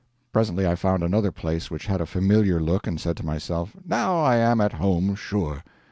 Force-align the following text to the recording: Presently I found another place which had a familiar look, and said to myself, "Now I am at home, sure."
Presently 0.33 0.65
I 0.67 0.73
found 0.73 1.03
another 1.03 1.31
place 1.31 1.69
which 1.69 1.85
had 1.85 2.01
a 2.01 2.07
familiar 2.07 2.59
look, 2.59 2.87
and 2.87 2.99
said 2.99 3.15
to 3.17 3.23
myself, 3.23 3.75
"Now 3.85 4.17
I 4.17 4.37
am 4.37 4.59
at 4.59 4.73
home, 4.73 5.13
sure." 5.13 5.63